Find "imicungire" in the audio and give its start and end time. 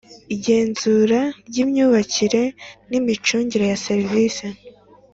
2.99-3.65